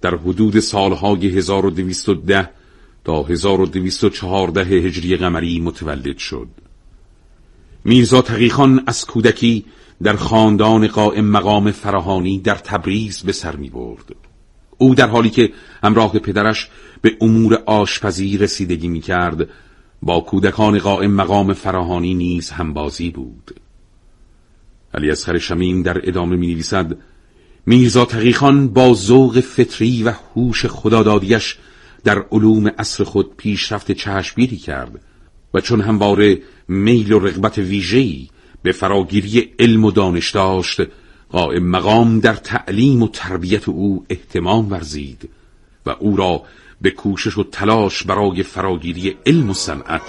در 0.00 0.14
حدود 0.14 0.60
سالهای 0.60 1.28
1210 1.28 2.50
تا 3.04 3.22
1214 3.22 4.60
هجری 4.60 5.16
قمری 5.16 5.60
متولد 5.60 6.18
شد. 6.18 6.48
میرزا 7.84 8.22
تقیخان 8.22 8.82
از 8.86 9.04
کودکی 9.04 9.64
در 10.02 10.16
خاندان 10.16 10.86
قائم 10.86 11.24
مقام 11.24 11.70
فراهانی 11.70 12.38
در 12.38 12.54
تبریز 12.54 13.22
به 13.22 13.32
سر 13.32 13.56
می 13.56 13.70
برد 13.70 14.23
او 14.78 14.94
در 14.94 15.08
حالی 15.08 15.30
که 15.30 15.52
همراه 15.84 16.18
پدرش 16.18 16.68
به 17.02 17.16
امور 17.20 17.62
آشپزی 17.66 18.38
رسیدگی 18.38 18.88
می 18.88 19.00
کرد 19.00 19.48
با 20.02 20.20
کودکان 20.20 20.78
قائم 20.78 21.10
مقام 21.10 21.52
فراهانی 21.52 22.14
نیز 22.14 22.50
همبازی 22.50 23.10
بود. 23.10 23.60
علی 24.94 25.10
اصغر 25.10 25.38
شمیم 25.38 25.82
در 25.82 26.08
ادامه 26.08 26.36
می 26.36 26.46
نویسد 26.46 26.96
میرزا 27.66 28.04
تقیخان 28.04 28.68
با 28.68 28.94
ذوق 28.94 29.40
فطری 29.40 30.02
و 30.02 30.12
هوش 30.34 30.66
خدادادیش 30.66 31.56
در 32.04 32.24
علوم 32.32 32.70
اصر 32.78 33.04
خود 33.04 33.36
پیشرفت 33.36 33.92
چشمگیری 33.92 34.56
کرد 34.56 35.00
و 35.54 35.60
چون 35.60 35.80
همواره 35.80 36.38
میل 36.68 37.12
و 37.12 37.18
رغبت 37.18 37.58
ویژه‌ای 37.58 38.28
به 38.62 38.72
فراگیری 38.72 39.52
علم 39.58 39.84
و 39.84 39.90
دانش 39.90 40.30
داشت 40.30 40.80
قائم 41.34 41.62
مقام 41.62 42.20
در 42.20 42.34
تعلیم 42.34 43.02
و 43.02 43.08
تربیت 43.08 43.68
او 43.68 44.04
احتمام 44.10 44.72
ورزید 44.72 45.30
و 45.86 45.90
او 45.90 46.16
را 46.16 46.42
به 46.80 46.90
کوشش 46.90 47.38
و 47.38 47.44
تلاش 47.44 48.02
برای 48.02 48.42
فراگیری 48.42 49.16
علم 49.26 49.50
و 49.50 49.54
صنعت 49.54 50.02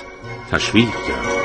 تشویق 0.52 0.90
کرد. 0.90 1.36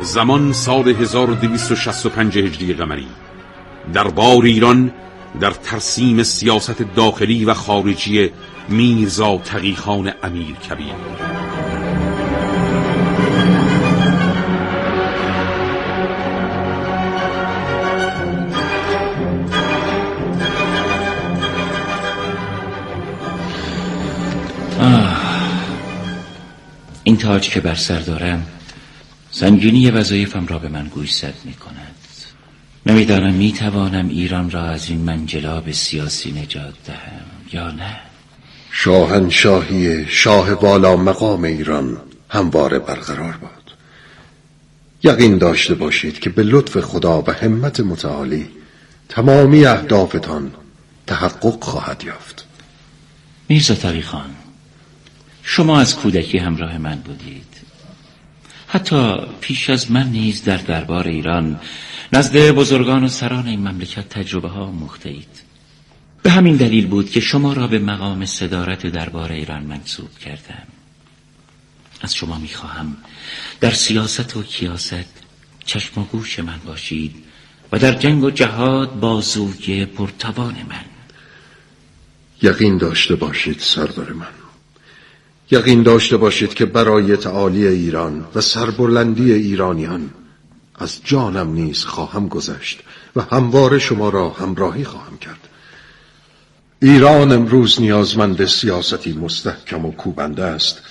زمان 0.00 0.52
سال 0.52 0.88
1265 0.88 2.38
هجری 2.38 2.74
قمری. 2.74 3.06
بار 3.94 4.44
ایران 4.44 4.92
در 5.40 5.50
ترسیم 5.50 6.22
سیاست 6.22 6.94
داخلی 6.96 7.44
و 7.44 7.54
خارجی 7.54 8.30
میرزا 8.68 9.38
تقیخان 9.38 10.12
امیر 10.22 10.56
کبیر. 10.56 10.94
این 27.04 27.16
تاج 27.16 27.48
که 27.50 27.60
بر 27.60 27.74
سر 27.74 27.98
دارم 28.00 28.46
سنگینی 29.30 29.90
وظایفم 29.90 30.46
را 30.46 30.58
به 30.58 30.68
من 30.68 30.86
گوشزد 30.86 31.34
می 31.44 31.54
کند 31.54 32.05
نمی‌دانم 32.86 33.34
می‌توانم 33.34 34.08
ایران 34.08 34.50
را 34.50 34.62
از 34.62 34.90
این 34.90 34.98
منجلاب 34.98 35.70
سیاسی 35.70 36.32
نجات 36.32 36.74
دهم 36.86 37.26
یا 37.52 37.70
نه. 37.70 37.96
شاهنشاهی 38.70 40.06
شاه 40.08 40.54
بالا 40.54 40.96
مقام 40.96 41.44
ایران 41.44 42.00
همواره 42.30 42.78
برقرار 42.78 43.32
باد. 43.32 43.72
یقین 45.02 45.38
داشته 45.38 45.74
باشید 45.74 46.18
که 46.18 46.30
به 46.30 46.42
لطف 46.42 46.80
خدا 46.80 47.22
و 47.22 47.30
همت 47.30 47.80
متعالی 47.80 48.48
تمامی 49.08 49.66
اهدافتان 49.66 50.52
تحقق 51.06 51.64
خواهد 51.64 52.04
یافت. 52.04 52.46
میرزا 53.48 53.74
خان 54.02 54.30
شما 55.42 55.80
از 55.80 55.96
کودکی 55.96 56.38
همراه 56.38 56.78
من 56.78 56.96
بودید. 56.96 57.56
حتی 58.68 59.16
پیش 59.40 59.70
از 59.70 59.90
من 59.90 60.08
نیز 60.08 60.44
در 60.44 60.56
دربار 60.56 61.08
ایران 61.08 61.60
نزد 62.12 62.50
بزرگان 62.50 63.04
و 63.04 63.08
سران 63.08 63.46
این 63.46 63.68
مملکت 63.68 64.08
تجربه 64.08 64.48
ها 64.48 64.70
مخته 64.70 65.08
اید 65.08 65.46
به 66.22 66.30
همین 66.30 66.56
دلیل 66.56 66.86
بود 66.86 67.10
که 67.10 67.20
شما 67.20 67.52
را 67.52 67.66
به 67.66 67.78
مقام 67.78 68.26
صدارت 68.26 68.86
دربار 68.86 69.32
ایران 69.32 69.62
منصوب 69.62 70.18
کردم. 70.18 70.66
از 72.00 72.14
شما 72.14 72.38
می‌خواهم 72.38 72.96
در 73.60 73.70
سیاست 73.70 74.36
و 74.36 74.42
کیاست 74.42 75.06
چشم 75.64 76.00
و 76.00 76.04
گوش 76.04 76.38
من 76.38 76.60
باشید 76.66 77.14
و 77.72 77.78
در 77.78 77.92
جنگ 77.92 78.24
و 78.24 78.30
جهاد 78.30 79.00
بازوی 79.00 79.84
پرتوان 79.84 80.54
من. 80.68 80.84
یقین 82.42 82.78
داشته 82.78 83.14
باشید 83.14 83.58
سردار 83.60 84.12
من. 84.12 84.26
یقین 85.50 85.82
داشته 85.82 86.16
باشید 86.16 86.54
که 86.54 86.66
برای 86.66 87.16
تعالی 87.16 87.66
ایران 87.66 88.26
و 88.34 88.40
سربلندی 88.40 89.32
ایرانیان 89.32 90.10
از 90.78 91.00
جانم 91.04 91.52
نیز 91.52 91.84
خواهم 91.84 92.28
گذشت 92.28 92.80
و 93.16 93.22
هموار 93.22 93.78
شما 93.78 94.08
را 94.08 94.30
همراهی 94.30 94.84
خواهم 94.84 95.18
کرد. 95.18 95.48
ایران 96.82 97.32
امروز 97.32 97.80
نیازمند 97.80 98.46
سیاستی 98.46 99.12
مستحکم 99.12 99.84
و 99.86 99.92
کوبنده 99.92 100.44
است 100.44 100.82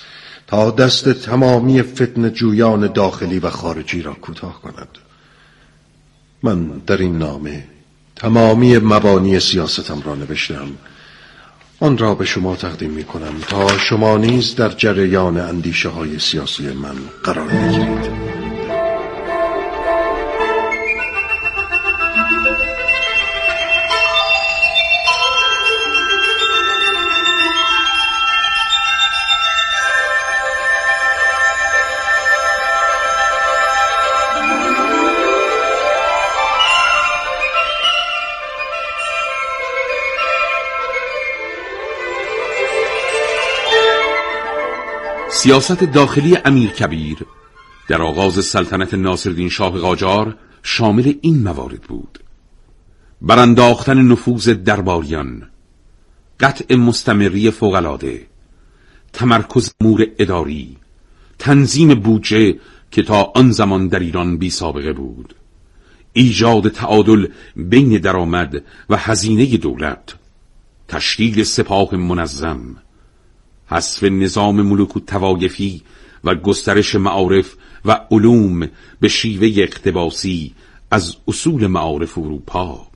تا 0.46 0.70
دست 0.70 1.08
تمامی 1.08 1.82
فتن 1.82 2.30
جویان 2.30 2.92
داخلی 2.92 3.38
و 3.38 3.50
خارجی 3.50 4.02
را 4.02 4.14
کوتاه 4.14 4.62
کند. 4.62 4.88
من 6.42 6.64
در 6.66 6.96
این 6.96 7.18
نامه 7.18 7.64
تمامی 8.16 8.78
مبانی 8.78 9.40
سیاستم 9.40 10.02
را 10.04 10.14
نوشتم. 10.14 10.68
آن 11.80 11.98
را 11.98 12.14
به 12.14 12.24
شما 12.24 12.56
تقدیم 12.56 12.90
می 12.90 13.04
کنم 13.04 13.40
تا 13.48 13.78
شما 13.78 14.16
نیز 14.16 14.54
در 14.54 14.68
جریان 14.68 15.36
اندیشه 15.36 15.88
های 15.88 16.18
سیاسی 16.18 16.62
من 16.62 16.96
قرار 17.24 17.48
بگیرید. 17.48 18.45
سیاست 45.46 45.84
داخلی 45.84 46.36
امیر 46.44 46.70
کبیر 46.70 47.18
در 47.88 48.02
آغاز 48.02 48.44
سلطنت 48.44 48.94
ناصرالدین 48.94 49.48
شاه 49.48 49.78
قاجار 49.78 50.36
شامل 50.62 51.14
این 51.20 51.42
موارد 51.42 51.80
بود. 51.80 52.18
برانداختن 53.22 54.02
نفوذ 54.02 54.48
درباریان 54.48 55.42
قطع 56.40 56.74
مستمری 56.74 57.50
فوقلاده 57.50 58.26
تمرکز 59.12 59.70
امور 59.80 60.06
اداری 60.18 60.76
تنظیم 61.38 61.94
بودجه 61.94 62.58
که 62.90 63.02
تا 63.02 63.32
آن 63.34 63.50
زمان 63.50 63.88
در 63.88 63.98
ایران 63.98 64.36
بی 64.36 64.50
سابقه 64.50 64.92
بود 64.92 65.34
ایجاد 66.12 66.68
تعادل 66.68 67.28
بین 67.56 67.98
درآمد 67.98 68.62
و 68.90 68.96
هزینه 68.96 69.56
دولت 69.56 70.14
تشکیل 70.88 71.44
سپاه 71.44 71.94
منظم 71.94 72.76
حذف 73.66 74.04
نظام 74.04 74.62
ملوک 74.62 74.98
توایفی 75.06 75.82
و 76.24 76.34
گسترش 76.34 76.94
معارف 76.94 77.54
و 77.84 78.00
علوم 78.10 78.68
به 79.00 79.08
شیوه 79.08 79.62
اقتباسی 79.62 80.54
از 80.90 81.16
اصول 81.28 81.66
معارف 81.66 82.18
اروپا. 82.18 82.86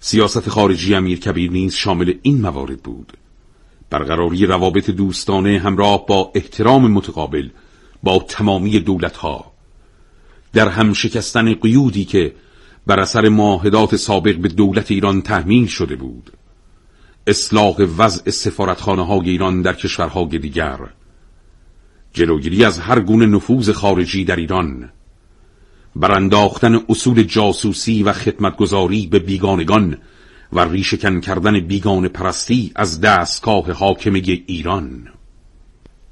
سیاست 0.00 0.48
خارجی 0.48 0.94
امیر 0.94 1.20
کبیر 1.20 1.50
نیز 1.50 1.74
شامل 1.74 2.14
این 2.22 2.40
موارد 2.40 2.82
بود. 2.82 3.12
برقراری 3.90 4.46
روابط 4.46 4.90
دوستانه 4.90 5.58
همراه 5.58 6.06
با 6.06 6.32
احترام 6.34 6.92
متقابل 6.92 7.48
با 8.02 8.18
تمامی 8.28 8.80
دولتها. 8.80 9.52
در 10.52 10.68
هم 10.68 10.92
شکستن 10.92 11.54
قیودی 11.54 12.04
که 12.04 12.34
بر 12.86 13.00
اثر 13.00 13.28
معاهدات 13.28 13.96
سابق 13.96 14.36
به 14.36 14.48
دولت 14.48 14.90
ایران 14.90 15.22
تحمیل 15.22 15.66
شده 15.66 15.96
بود. 15.96 16.32
اصلاح 17.26 17.76
وضع 17.98 18.30
سفارتخانه 18.30 19.06
های 19.06 19.30
ایران 19.30 19.62
در 19.62 19.72
کشورهای 19.72 20.38
دیگر. 20.38 20.78
جلوگیری 22.12 22.64
از 22.64 22.78
هر 22.78 23.00
گونه 23.00 23.26
نفوذ 23.26 23.70
خارجی 23.70 24.24
در 24.24 24.36
ایران 24.36 24.90
برانداختن 25.96 26.80
اصول 26.88 27.22
جاسوسی 27.22 28.02
و 28.02 28.12
خدمتگذاری 28.12 29.06
به 29.06 29.18
بیگانگان 29.18 29.96
و 30.52 30.60
ریشکن 30.60 31.20
کردن 31.20 31.60
بیگان 31.60 32.08
پرستی 32.08 32.72
از 32.76 33.00
دستگاه 33.00 33.72
حاکمه 33.72 34.22
ایران. 34.46 35.08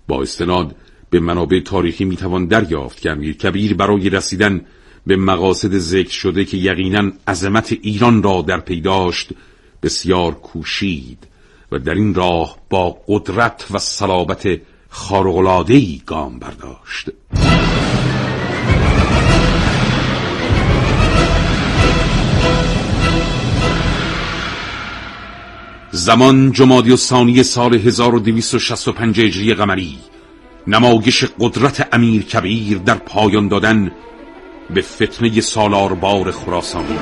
با 0.09 0.22
استناد 0.22 0.77
به 1.11 1.20
منابع 1.20 1.61
تاریخی 1.61 2.05
می‌توان 2.05 2.46
دریافت 2.46 3.01
که 3.01 3.11
امیر 3.11 3.37
کبیر 3.37 3.75
برای 3.75 4.11
رسیدن 4.11 4.61
به 5.07 5.16
مقاصد 5.16 5.79
ذکر 5.79 6.11
شده 6.11 6.44
که 6.44 6.57
یقینا 6.57 7.12
عظمت 7.29 7.72
ایران 7.72 8.22
را 8.22 8.42
در 8.42 8.61
پیداشت 8.61 9.33
بسیار 9.83 10.35
کوشید 10.35 11.27
و 11.73 11.79
در 11.79 11.95
این 11.95 12.14
راه 12.14 12.57
با 12.71 12.99
قدرت 13.09 13.66
و 13.71 13.79
صلابت 13.79 14.61
خارقلادهی 14.88 16.03
گام 16.07 16.38
برداشت. 16.38 17.11
زمان 25.90 26.53
جمادی 26.53 26.90
و 26.90 26.97
ثانی 26.97 27.42
سال 27.42 27.75
1265 27.75 29.21
هجری 29.21 29.55
قمری 29.55 29.99
نمایش 30.66 31.25
قدرت 31.40 31.88
امیر 31.92 32.23
کبیر 32.23 32.79
در 32.79 32.95
پایان 32.95 33.49
دادن 33.49 33.92
به 34.71 34.83
فتنه 34.83 35.40
سالاربار 35.40 36.31
خراسانی. 36.31 36.99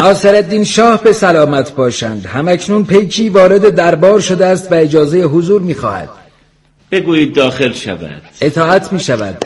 ناصر 0.00 0.64
شاه 0.64 1.02
به 1.02 1.12
سلامت 1.12 1.74
باشند. 1.74 2.26
همکنون 2.26 2.84
پیکی 2.84 3.28
وارد 3.28 3.68
دربار 3.68 4.20
شده 4.20 4.46
است 4.46 4.72
و 4.72 4.74
اجازه 4.74 5.22
حضور 5.22 5.62
می‌خواهد. 5.62 6.08
بگویید 6.90 7.34
داخل 7.34 7.72
شود. 7.72 8.22
اطاعت 8.40 8.92
می 8.92 9.00
شود 9.00 9.44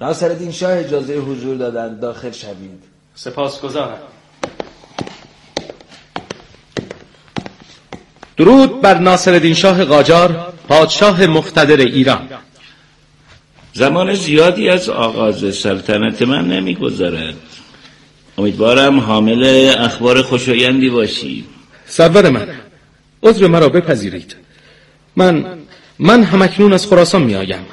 ناصر 0.00 0.50
شاه 0.50 0.72
اجازه 0.72 1.14
حضور 1.14 1.56
دادن 1.56 2.00
داخل 2.00 2.30
شوید. 2.30 2.82
سپاس 3.14 3.60
گذارم 3.60 3.98
درود 8.36 8.80
بر 8.80 8.98
ناصر 8.98 9.52
شاه 9.52 9.84
قاجار 9.84 10.52
پادشاه 10.68 11.26
مقتدر 11.26 11.76
ایران. 11.76 12.28
زمان 13.72 14.14
زیادی 14.14 14.68
از 14.68 14.88
آغاز 14.88 15.54
سلطنت 15.54 16.22
من 16.22 16.48
نمیگذرد. 16.48 17.34
امیدوارم 18.38 19.00
حامل 19.00 19.74
اخبار 19.78 20.22
خوشایندی 20.22 20.90
باشی. 20.90 21.44
سرور 21.86 22.30
من 22.30 22.48
عذر 23.22 23.46
مرا 23.46 23.68
بپذیرید. 23.68 24.36
من 25.16 25.44
من 25.98 26.22
همکنون 26.22 26.72
از 26.72 26.86
خراسان 26.86 27.22
می 27.22 27.34
آیم 27.34 27.66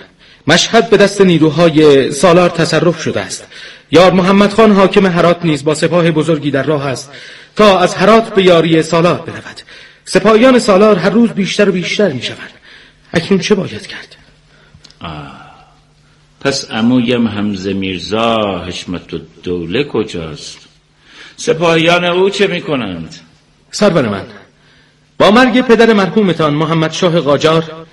مشهد 0.48 0.90
به 0.90 0.98
دست 0.98 1.22
نیروهای 1.22 2.12
سالار 2.12 2.50
تصرف 2.50 3.02
شده 3.02 3.20
است. 3.20 3.48
یار 3.92 4.12
محمد 4.12 4.54
خان 4.54 4.72
حاکم 4.72 5.06
هرات 5.06 5.46
نیز 5.46 5.64
با 5.64 5.76
سپاه 5.76 6.12
بزرگی 6.12 6.52
در 6.52 6.64
راه 6.64 6.86
است 6.86 7.12
تا 7.56 7.80
از 7.80 7.96
هرات 7.96 8.34
به 8.34 8.44
یاری 8.44 8.84
سالار 8.84 9.18
برود. 9.18 9.62
سپاهیان 10.06 10.60
سالار 10.60 10.96
هر 10.96 11.10
روز 11.10 11.30
بیشتر 11.30 11.70
و 11.70 11.72
بیشتر 11.72 12.12
می 12.12 12.22
شود 12.22 12.50
اکنون 13.14 13.40
چه 13.40 13.56
باید 13.56 13.88
کرد؟ 13.88 14.16
آه. 15.02 15.43
پس 16.44 16.72
امویم 16.72 17.28
حمزه 17.28 17.74
میرزا 17.74 18.64
حشمت 18.68 19.14
و 19.14 19.20
دوله 19.44 19.84
کجاست 19.84 20.58
سپاهیان 21.38 22.06
او 22.06 22.30
چه 22.30 22.48
می 22.48 22.62
کنند 22.62 23.16
سرور 23.72 24.10
من 24.10 24.26
با 25.18 25.32
مرگ 25.32 25.62
پدر 25.62 25.94
مرحومتان 25.94 26.54
محمد 26.54 26.92
شاه 26.92 27.20
قاجار 27.20 27.86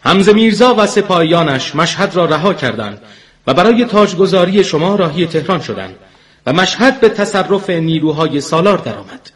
حمزه 0.00 0.32
میرزا 0.32 0.74
و 0.74 0.86
سپاهیانش 0.86 1.74
مشهد 1.74 2.16
را 2.16 2.24
رها 2.24 2.54
کردند 2.54 3.00
و 3.46 3.54
برای 3.54 3.84
تاجگذاری 3.84 4.64
شما 4.64 4.94
راهی 4.94 5.26
تهران 5.26 5.60
شدند 5.60 5.94
و 6.46 6.52
مشهد 6.52 7.00
به 7.00 7.08
تصرف 7.08 7.70
نیروهای 7.70 8.40
سالار 8.40 8.78
درآمد. 8.78 9.30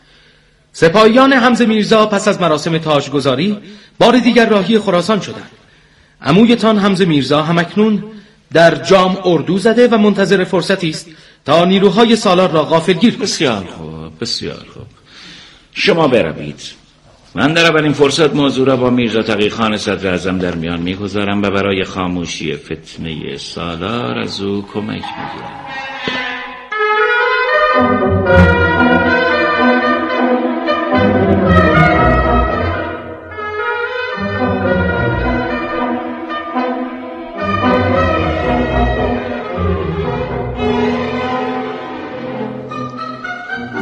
سپاهیان 0.72 1.32
حمزه 1.32 1.66
میرزا 1.66 2.06
پس 2.06 2.28
از 2.28 2.40
مراسم 2.40 2.78
تاجگذاری 2.78 3.58
بار 3.98 4.18
دیگر 4.18 4.48
راهی 4.48 4.78
خراسان 4.78 5.20
شدند. 5.20 5.50
عمویتان 6.22 6.78
حمزه 6.78 7.04
میرزا 7.04 7.42
همکنون 7.42 8.04
در 8.52 8.74
جام 8.74 9.18
اردو 9.24 9.58
زده 9.58 9.88
و 9.88 9.98
منتظر 9.98 10.44
فرصتی 10.44 10.90
است 10.90 11.06
تا 11.44 11.64
نیروهای 11.64 12.16
سالار 12.16 12.50
را 12.50 12.62
غافلگیر. 12.62 13.16
بسیار 13.16 13.64
خوب 13.64 14.12
بسیار 14.20 14.66
خوب. 14.74 14.86
شما 15.72 16.08
بروید. 16.08 16.60
من 17.34 17.52
در 17.52 17.66
اولین 17.66 17.92
فرصت 17.92 18.34
موضوع 18.34 18.66
را 18.66 18.76
با 18.76 18.90
میرزا 18.90 19.22
تقی 19.22 19.50
خان 19.50 19.76
صدر 19.76 20.14
ازم 20.14 20.38
در 20.38 20.54
میان 20.54 20.80
می‌گذارم 20.80 21.42
و 21.42 21.50
برای 21.50 21.84
خاموشی 21.84 22.56
فتنه 22.56 23.36
سالار 23.36 24.18
از 24.18 24.40
او 24.40 24.66
کمک 24.72 25.04
می‌گیرم. 25.04 25.60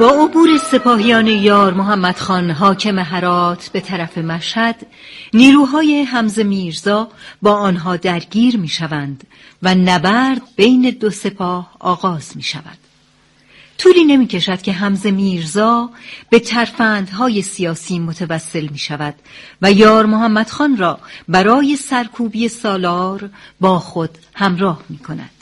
با 0.00 0.10
عبور 0.10 0.58
سپاهیان 0.58 1.26
یار 1.26 1.74
محمد 1.74 2.16
خان 2.16 2.50
حاکم 2.50 2.98
هرات 2.98 3.68
به 3.68 3.80
طرف 3.80 4.18
مشهد 4.18 4.86
نیروهای 5.34 6.02
حمزه 6.02 6.42
میرزا 6.42 7.08
با 7.42 7.52
آنها 7.52 7.96
درگیر 7.96 8.56
می 8.56 8.68
شوند 8.68 9.26
و 9.62 9.74
نبرد 9.74 10.42
بین 10.56 10.90
دو 10.90 11.10
سپاه 11.10 11.76
آغاز 11.78 12.36
می 12.36 12.42
شود 12.42 12.78
طولی 13.78 14.04
نمی 14.04 14.26
کشد 14.26 14.62
که 14.62 14.72
حمزه 14.72 15.10
میرزا 15.10 15.90
به 16.30 16.38
ترفندهای 16.38 17.42
سیاسی 17.42 17.98
متوسل 17.98 18.68
می 18.68 18.78
شود 18.78 19.14
و 19.62 19.72
یار 19.72 20.06
محمد 20.06 20.50
خان 20.50 20.76
را 20.76 20.98
برای 21.28 21.76
سرکوبی 21.76 22.48
سالار 22.48 23.30
با 23.60 23.78
خود 23.78 24.18
همراه 24.34 24.82
می 24.88 24.98
کند 24.98 25.37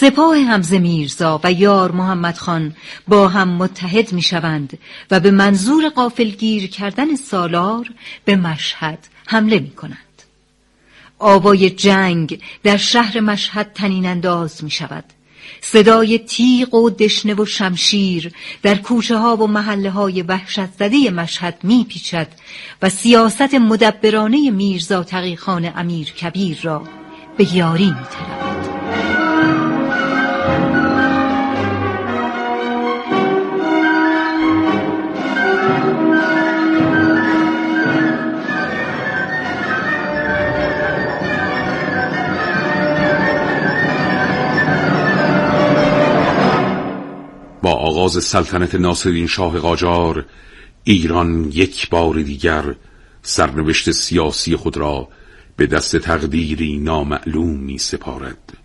سپاه 0.00 0.36
حمزه 0.36 0.78
میرزا 0.78 1.40
و 1.44 1.52
یار 1.52 1.92
محمد 1.92 2.36
خان 2.36 2.76
با 3.08 3.28
هم 3.28 3.48
متحد 3.48 4.12
می 4.12 4.22
شوند 4.22 4.78
و 5.10 5.20
به 5.20 5.30
منظور 5.30 5.88
قافلگیر 5.88 6.70
کردن 6.70 7.16
سالار 7.16 7.90
به 8.24 8.36
مشهد 8.36 8.98
حمله 9.26 9.58
می 9.58 9.70
کنند. 9.70 10.22
آوای 11.18 11.70
جنگ 11.70 12.40
در 12.62 12.76
شهر 12.76 13.20
مشهد 13.20 13.72
تنین 13.72 14.06
انداز 14.06 14.64
می 14.64 14.70
شود. 14.70 15.04
صدای 15.60 16.18
تیغ 16.18 16.74
و 16.74 16.90
دشنه 16.90 17.34
و 17.34 17.44
شمشیر 17.44 18.32
در 18.62 18.74
کوچه 18.74 19.16
ها 19.16 19.36
و 19.36 19.46
محله 19.46 19.90
های 19.90 20.22
وحشت 20.22 20.72
زده 20.78 21.10
مشهد 21.10 21.58
می 21.62 21.86
پیچد 21.88 22.28
و 22.82 22.88
سیاست 22.88 23.54
مدبرانه 23.54 24.50
میرزا 24.50 25.02
تقیخان 25.02 25.72
امیر 25.76 26.06
کبیر 26.12 26.58
را 26.62 26.82
به 27.36 27.54
یاری 27.56 27.90
می 27.90 28.75
آغاز 48.06 48.24
سلطنت 48.24 48.74
ناصرین 48.74 49.26
شاه 49.26 49.58
قاجار 49.58 50.24
ایران 50.84 51.50
یک 51.52 51.90
بار 51.90 52.22
دیگر 52.22 52.74
سرنوشت 53.22 53.90
سیاسی 53.90 54.56
خود 54.56 54.76
را 54.76 55.08
به 55.56 55.66
دست 55.66 55.96
تقدیری 55.96 56.78
نامعلوم 56.78 57.50
می 57.50 57.78
سپارد. 57.78 58.58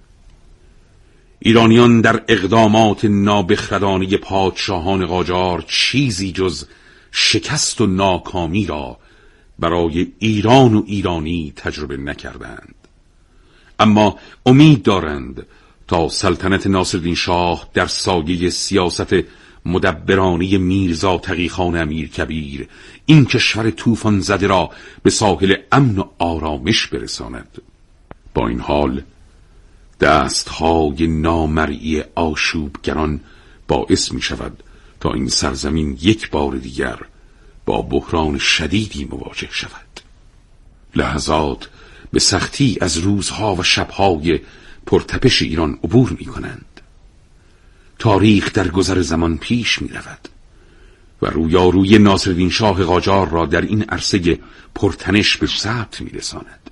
ایرانیان 1.40 2.02
در 2.02 2.24
اقدامات 2.28 3.06
نابخردانه 3.06 4.18
پادشاهان 4.18 5.06
قاجار 5.06 5.66
چیزی 5.68 6.32
جز 6.32 6.66
شکست 7.12 7.82
و 7.82 7.86
ناکامی 7.86 8.66
را 8.66 8.98
برای 9.60 10.08
ایران 10.20 10.76
و 10.76 10.84
ایرانی 10.88 11.54
تجربه 11.56 11.98
نکردند. 11.98 12.76
اما 13.80 14.18
امید 14.46 14.84
دارند 14.84 15.46
تا 15.92 16.10
سلطنت 16.10 16.68
ناصرالدین 16.68 17.16
شاه 17.16 17.70
در 17.74 17.88
سایه 17.88 18.50
سیاست 18.50 19.16
مدبرانی 19.66 20.58
میرزا 20.58 21.18
تقیخان 21.18 21.78
امیر 21.78 22.10
کبیر 22.10 22.68
این 23.06 23.26
کشور 23.26 23.70
طوفان 23.70 24.20
زده 24.20 24.48
را 24.48 24.70
به 25.04 25.10
ساحل 25.10 25.56
امن 25.72 26.00
و 26.00 26.04
آرامش 26.20 26.88
برساند. 26.88 27.62
با 28.34 28.48
این 28.48 28.60
حال 28.60 29.02
دستهای 30.00 31.08
نامرئی 31.08 32.04
آشوبگران 32.16 33.20
باعث 33.68 34.12
می 34.12 34.22
شود 34.22 34.64
تا 35.00 35.14
این 35.14 35.28
سرزمین 35.28 35.98
یک 36.02 36.30
بار 36.30 36.56
دیگر 36.56 37.00
با 37.66 37.82
بحران 37.82 38.38
شدیدی 38.38 39.06
مواجه 39.06 39.50
شود. 39.52 40.02
لحظات 40.96 41.70
به 42.12 42.20
سختی 42.20 42.78
از 42.82 42.98
روزها 42.98 43.56
و 43.56 43.64
شبهای 43.64 44.40
پرتپش 44.86 45.42
ایران 45.42 45.80
عبور 45.84 46.16
می 46.20 46.26
کنند 46.26 46.82
تاریخ 48.00 48.54
در 48.54 48.68
گذر 48.68 49.02
زمان 49.02 49.38
پیش 49.38 49.82
می 49.82 49.88
رود 49.88 50.28
و 51.22 51.26
رویاروی 51.26 51.98
ناصرالدین 51.98 52.50
شاه 52.50 52.84
قاجار 52.84 53.30
را 53.30 53.46
در 53.46 53.62
این 53.62 53.84
عرصه 53.84 54.40
پرتنش 54.76 55.38
به 55.38 55.48
ثبت 55.48 56.02
می 56.02 56.10
رساند 56.10 56.70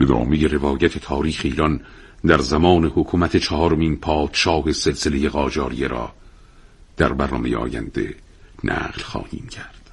ادامه 0.00 0.46
روایت 0.46 0.98
تاریخ 0.98 1.40
ایران 1.44 1.80
در 2.26 2.38
زمان 2.38 2.84
حکومت 2.84 3.36
چهارمین 3.36 3.96
پادشاه 3.96 4.72
سلسله 4.72 5.28
قاجاریه 5.28 5.88
را 5.88 6.12
در 6.96 7.12
برنامه 7.12 7.56
آینده 7.56 8.14
نقل 8.64 9.02
خواهیم 9.02 9.46
کرد. 9.50 9.90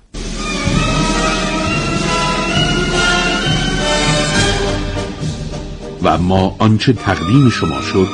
و 6.04 6.08
اما 6.08 6.56
آنچه 6.60 6.94
تقدیم 6.94 7.50
شما 7.50 7.82
شد 7.82 8.08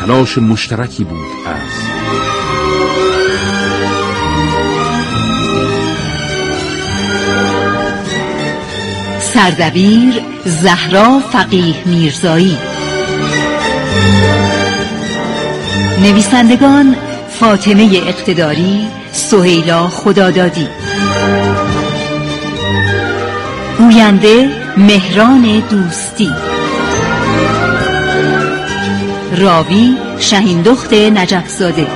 تلاش 0.00 0.38
مشترکی 0.38 1.04
بود 1.04 1.26
از 1.46 1.98
سردبیر 9.20 10.14
زهرا 10.44 11.20
فقیه 11.32 11.74
میرزایی. 11.86 12.58
نویسندگان 16.02 16.96
فاطمه 17.30 18.02
اقتداری 18.06 18.88
سهیلا 19.12 19.88
خدادادی. 19.88 20.68
گوینده 23.78 24.50
مهران 24.76 25.62
دوستی. 25.70 26.30
راوی 29.38 29.96
شهین 30.18 30.62
دخت 30.62 30.92
نجفزاده. 30.92 31.86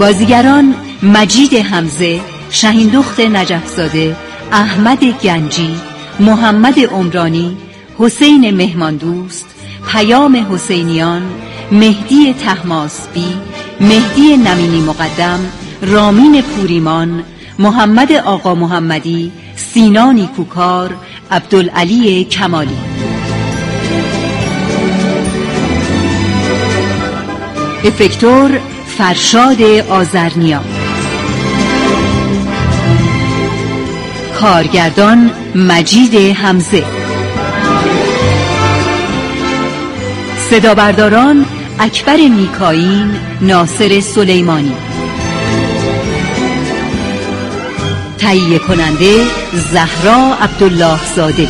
بازیگران 0.00 0.74
مجید 1.02 1.54
حمزه 1.54 2.20
شهین 2.50 2.88
دخت 2.88 3.20
نجفزاده 3.20 4.16
احمد 4.52 5.04
گنجی 5.04 5.74
محمد 6.20 6.80
عمرانی 6.80 7.56
حسین 7.98 8.50
مهماندوست 8.50 9.46
پیام 9.92 10.46
حسینیان 10.52 11.22
مهدی 11.72 12.34
تحماسبی 12.44 13.34
مهدی 13.80 14.36
نمینی 14.36 14.80
مقدم 14.80 15.40
رامین 15.82 16.42
پوریمان 16.42 17.22
محمد 17.58 18.12
آقا 18.12 18.54
محمدی 18.54 19.32
سینا 19.56 20.12
نیکوکار 20.12 20.96
عبدالعلی 21.30 22.24
کمالی. 22.24 22.89
افکتور 27.84 28.60
فرشاد 28.86 29.62
آزرنیا 29.90 30.60
کارگردان 34.40 35.30
مجید 35.54 36.14
حمزه. 36.36 36.84
صدا 40.50 40.74
برداران 40.74 41.44
اکبر 41.78 42.16
میکاین 42.16 43.16
ناصر 43.40 44.00
سلیمانی. 44.00 44.72
تهیه 48.18 48.58
کننده 48.58 49.24
زهرا 49.72 50.34
عبدالله 50.40 50.98
زاده 51.16 51.48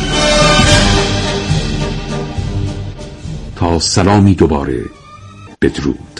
تا 3.55 3.79
سلامی 3.79 4.35
دوباره 4.35 4.85
بدرود. 5.61 6.10